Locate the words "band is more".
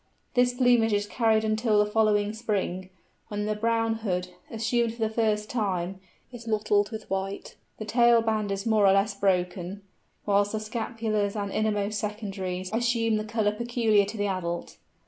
8.23-8.87